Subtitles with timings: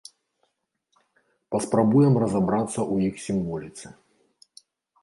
[1.57, 3.87] Паспрабуем разабрацца ў іх сімволіцы.